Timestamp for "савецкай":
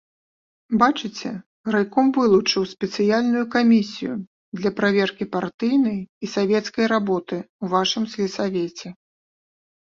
6.35-6.85